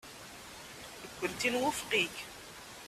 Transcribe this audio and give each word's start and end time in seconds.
Nekkenti 1.03 1.49
nwufeq-ik. 1.51 2.15